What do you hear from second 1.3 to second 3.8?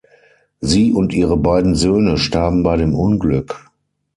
beiden Söhne starben bei dem Unglück.